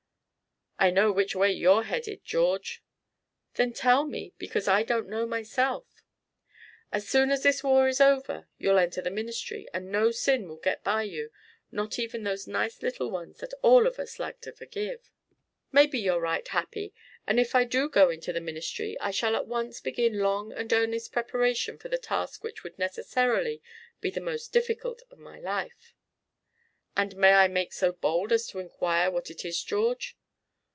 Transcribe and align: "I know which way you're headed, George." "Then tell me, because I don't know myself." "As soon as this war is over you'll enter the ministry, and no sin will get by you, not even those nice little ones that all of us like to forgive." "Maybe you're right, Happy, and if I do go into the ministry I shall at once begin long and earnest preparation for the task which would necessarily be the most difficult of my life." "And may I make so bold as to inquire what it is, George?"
"I 0.83 0.89
know 0.89 1.11
which 1.11 1.35
way 1.35 1.51
you're 1.51 1.83
headed, 1.83 2.25
George." 2.25 2.81
"Then 3.53 3.71
tell 3.71 4.03
me, 4.03 4.33
because 4.39 4.67
I 4.67 4.81
don't 4.81 5.07
know 5.07 5.27
myself." 5.27 6.01
"As 6.91 7.07
soon 7.07 7.29
as 7.29 7.43
this 7.43 7.63
war 7.63 7.87
is 7.87 8.01
over 8.01 8.47
you'll 8.57 8.79
enter 8.79 8.99
the 8.99 9.11
ministry, 9.11 9.67
and 9.75 9.91
no 9.91 10.09
sin 10.09 10.47
will 10.47 10.55
get 10.57 10.83
by 10.83 11.03
you, 11.03 11.29
not 11.71 11.99
even 11.99 12.23
those 12.23 12.47
nice 12.47 12.81
little 12.81 13.11
ones 13.11 13.41
that 13.41 13.53
all 13.61 13.85
of 13.85 13.99
us 13.99 14.17
like 14.17 14.41
to 14.41 14.51
forgive." 14.51 15.11
"Maybe 15.71 15.99
you're 15.99 16.19
right, 16.19 16.47
Happy, 16.47 16.95
and 17.27 17.39
if 17.39 17.53
I 17.53 17.63
do 17.63 17.87
go 17.87 18.09
into 18.09 18.33
the 18.33 18.41
ministry 18.41 18.97
I 18.99 19.11
shall 19.11 19.35
at 19.35 19.45
once 19.45 19.81
begin 19.81 20.17
long 20.17 20.51
and 20.51 20.73
earnest 20.73 21.11
preparation 21.11 21.77
for 21.77 21.89
the 21.89 21.99
task 21.99 22.43
which 22.43 22.63
would 22.63 22.79
necessarily 22.79 23.61
be 23.99 24.09
the 24.09 24.19
most 24.19 24.51
difficult 24.51 25.03
of 25.11 25.19
my 25.19 25.39
life." 25.39 25.93
"And 26.97 27.15
may 27.17 27.33
I 27.33 27.47
make 27.47 27.71
so 27.71 27.91
bold 27.91 28.31
as 28.31 28.47
to 28.47 28.57
inquire 28.57 29.11
what 29.11 29.29
it 29.29 29.45
is, 29.45 29.61
George?" 29.63 30.17